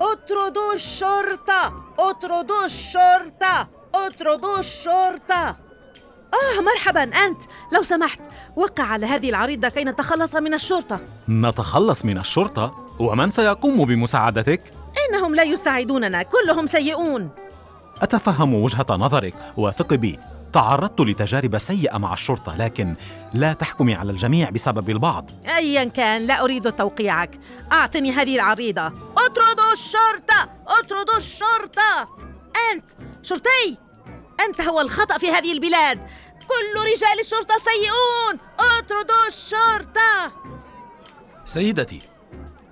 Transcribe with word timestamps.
اطردوا 0.00 0.74
الشرطة 0.74 1.84
اطردوا 1.98 2.64
الشرطة 2.64 3.68
اطردوا 3.94 4.58
الشرطة 4.58 5.56
آه 6.34 6.60
مرحبا 6.60 7.02
أنت. 7.02 7.42
لو 7.72 7.82
سمحت 7.82 8.20
وقع 8.56 8.84
على 8.84 9.06
هذه 9.06 9.30
العريضة 9.30 9.68
كي 9.68 9.84
نتخلص 9.84 10.34
من 10.34 10.54
الشرطة. 10.54 11.00
نتخلص 11.28 12.04
من 12.04 12.18
الشرطة؟ 12.18 12.74
ومن 12.98 13.30
سيقوم 13.30 13.84
بمساعدتك؟ 13.84 14.72
إنهم 15.10 15.34
لا 15.34 15.42
يساعدوننا 15.42 16.22
كلهم 16.22 16.66
سيئون. 16.66 17.30
أتفهم 18.02 18.54
وجهة 18.54 18.86
نظرك 18.90 19.34
وثق 19.56 19.94
بي. 19.94 20.18
تعرضت 20.52 21.00
لتجارب 21.00 21.58
سيئة 21.58 21.98
مع 21.98 22.12
الشرطة 22.12 22.56
لكن 22.56 22.94
لا 23.34 23.52
تحكمي 23.52 23.94
على 23.94 24.12
الجميع 24.12 24.50
بسبب 24.50 24.90
البعض. 24.90 25.30
أيا 25.56 25.84
كان 25.84 26.26
لا 26.26 26.44
أريد 26.44 26.72
توقيعك. 26.72 27.38
أعطني 27.72 28.12
هذه 28.12 28.34
العريضة. 28.34 28.92
الشرطة 29.74 30.50
اطردوا 30.66 31.16
الشرطة. 31.16 32.08
أنت 32.72 32.90
شرطي 33.22 33.78
أنت 34.40 34.60
هو 34.60 34.80
الخطأ 34.80 35.18
في 35.18 35.30
هذه 35.30 35.52
البلاد. 35.52 35.98
كل 36.48 36.80
رجال 36.80 37.20
الشرطة 37.20 37.54
سيئون 37.58 38.40
اطردوا 38.58 39.26
الشرطة. 39.28 40.32
سيدتي 41.44 42.02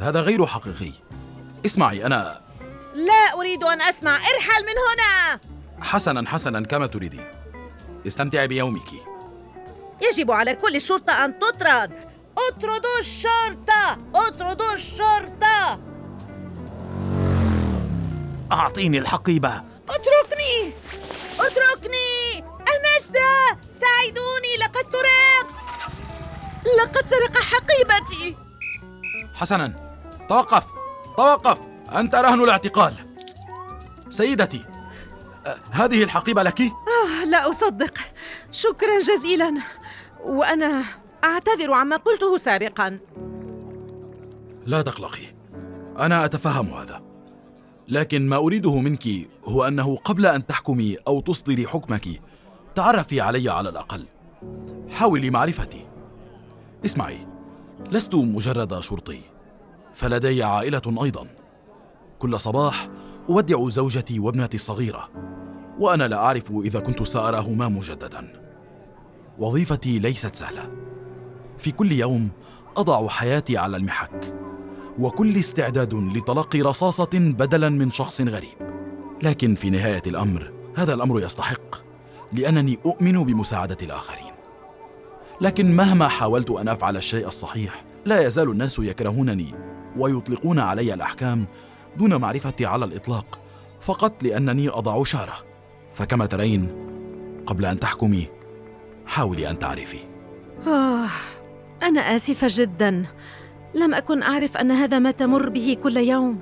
هذا 0.00 0.20
غير 0.20 0.46
حقيقي. 0.46 0.92
اسمعي 1.66 2.06
أنا 2.06 2.42
لا 2.94 3.34
أريد 3.34 3.64
أن 3.64 3.80
أسمع 3.80 4.16
ارحل 4.16 4.62
من 4.62 4.74
هنا. 4.88 5.40
حسنا 5.80 6.28
حسنا 6.28 6.60
كما 6.66 6.86
تريدين. 6.86 7.26
استمتعي 8.06 8.46
بيومك. 8.46 8.92
يجب 10.02 10.30
على 10.30 10.54
كل 10.54 10.76
الشرطة 10.76 11.24
أن 11.24 11.38
تطرد. 11.38 12.10
اطردوا 12.38 12.98
الشرطة 13.00 13.98
اطردوا 14.14 14.74
الشرطة. 14.74 15.89
أعطيني 18.60 18.98
الحقيبة. 18.98 19.62
أتركني! 19.88 20.72
أتركني! 21.40 22.44
النجدة 22.44 23.58
ساعدوني! 23.72 24.56
لقد 24.60 24.86
سرقت! 24.86 25.54
لقد 26.78 27.06
سرق 27.06 27.38
حقيبتي! 27.38 28.36
حسنا 29.34 29.92
توقف! 30.28 30.66
توقف! 31.16 31.58
أنت 31.94 32.14
رهن 32.14 32.40
الاعتقال. 32.44 32.94
سيدتي 34.10 34.64
أه، 35.46 35.56
هذه 35.70 36.02
الحقيبة 36.02 36.42
لك؟ 36.42 36.60
آه 36.60 37.24
لا 37.24 37.50
أصدق. 37.50 37.98
شكرا 38.50 39.00
جزيلا. 39.00 39.54
وأنا 40.20 40.84
أعتذر 41.24 41.72
عما 41.72 41.96
قلته 41.96 42.36
سابقا 42.38 42.98
لا 44.66 44.82
تقلقي. 44.82 45.26
أنا 45.98 46.24
أتفهم 46.24 46.74
هذا. 46.74 47.09
لكن 47.90 48.28
ما 48.28 48.36
أريده 48.36 48.78
منك 48.78 49.08
هو 49.44 49.64
أنه 49.64 49.96
قبل 49.96 50.26
أن 50.26 50.46
تحكمي 50.46 50.96
أو 51.08 51.20
تصدري 51.20 51.66
حكمك 51.66 52.08
تعرفي 52.74 53.20
علي 53.20 53.48
على 53.48 53.68
الأقل. 53.68 54.06
حاولي 54.90 55.30
معرفتي. 55.30 55.86
اسمعي 56.84 57.26
لست 57.90 58.14
مجرد 58.14 58.80
شرطي 58.80 59.20
فلدي 59.94 60.42
عائلة 60.42 61.04
أيضا. 61.04 61.26
كل 62.18 62.40
صباح 62.40 62.88
أودع 63.28 63.68
زوجتي 63.68 64.18
وابنتي 64.18 64.54
الصغيرة 64.54 65.08
وأنا 65.78 66.08
لا 66.08 66.16
أعرف 66.16 66.52
إذا 66.52 66.80
كنت 66.80 67.02
سأراهما 67.02 67.68
مجددا. 67.68 68.42
وظيفتي 69.38 69.98
ليست 69.98 70.36
سهلة. 70.36 70.70
في 71.58 71.70
كل 71.70 71.92
يوم 71.92 72.30
أضع 72.76 73.08
حياتي 73.08 73.58
على 73.58 73.76
المحك. 73.76 74.39
وكل 74.98 75.36
استعداد 75.36 75.94
لتلقي 75.94 76.60
رصاصة 76.60 77.10
بدلا 77.14 77.68
من 77.68 77.90
شخص 77.90 78.20
غريب. 78.20 78.70
لكن 79.22 79.54
في 79.54 79.70
نهاية 79.70 80.02
الأمر 80.06 80.52
هذا 80.76 80.94
الأمر 80.94 81.22
يستحق 81.22 81.76
لأنني 82.32 82.78
أؤمن 82.86 83.24
بمساعدة 83.24 83.76
الآخرين. 83.82 84.32
لكن 85.40 85.76
مهما 85.76 86.08
حاولت 86.08 86.50
أن 86.50 86.68
أفعل 86.68 86.96
الشيء 86.96 87.26
الصحيح 87.26 87.84
لا 88.04 88.26
يزال 88.26 88.50
الناس 88.50 88.78
يكرهونني 88.78 89.54
ويطلقون 89.96 90.58
علي 90.58 90.94
الأحكام 90.94 91.46
دون 91.96 92.16
معرفتي 92.16 92.66
على 92.66 92.84
الإطلاق 92.84 93.38
فقط 93.80 94.22
لأنني 94.22 94.68
أضع 94.68 95.04
شارة. 95.04 95.34
فكما 95.94 96.26
ترين 96.26 96.68
قبل 97.46 97.64
أن 97.66 97.80
تحكمي 97.80 98.28
حاولي 99.06 99.50
أن 99.50 99.58
تعرفي. 99.58 99.98
آه 100.66 101.08
أنا 101.82 102.00
آسفة 102.00 102.46
جدا. 102.50 103.06
لم 103.74 103.94
أكن 103.94 104.22
أعرف 104.22 104.56
أن 104.56 104.70
هذا 104.70 104.98
ما 104.98 105.10
تمر 105.10 105.48
به 105.48 105.76
كل 105.82 105.96
يوم. 105.96 106.40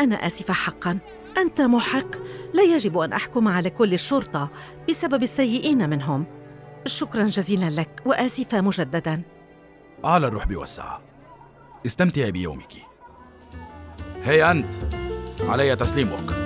أنا 0.00 0.26
آسفة 0.26 0.54
حقا. 0.54 0.98
أنت 1.38 1.60
محق. 1.60 2.08
لا 2.54 2.62
يجب 2.62 2.98
أن 2.98 3.12
أحكم 3.12 3.48
على 3.48 3.70
كل 3.70 3.92
الشرطة 3.92 4.50
بسبب 4.88 5.22
السيئين 5.22 5.90
منهم. 5.90 6.24
شكرا 6.86 7.24
جزيلا 7.24 7.70
لك 7.70 8.02
وآسفة 8.06 8.60
مجددا. 8.60 9.22
على 10.04 10.26
الرحب 10.26 10.56
والسعة. 10.56 11.02
استمتعي 11.86 12.32
بيومك. 12.32 12.72
هيا 14.22 14.50
أنت. 14.50 14.74
علي 15.40 15.76
تسليمك. 15.76 16.41